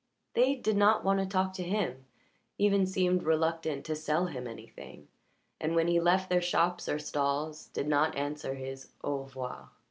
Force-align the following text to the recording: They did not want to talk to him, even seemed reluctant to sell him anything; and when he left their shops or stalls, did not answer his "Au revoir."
They 0.33 0.55
did 0.55 0.77
not 0.77 1.03
want 1.03 1.19
to 1.19 1.27
talk 1.27 1.53
to 1.53 1.63
him, 1.63 2.05
even 2.57 2.87
seemed 2.87 3.21
reluctant 3.21 3.85
to 3.85 3.95
sell 3.95 4.25
him 4.25 4.47
anything; 4.47 5.09
and 5.59 5.75
when 5.75 5.87
he 5.87 5.99
left 5.99 6.27
their 6.27 6.41
shops 6.41 6.89
or 6.89 6.97
stalls, 6.97 7.67
did 7.67 7.87
not 7.87 8.15
answer 8.15 8.55
his 8.55 8.93
"Au 9.03 9.19
revoir." 9.19 9.69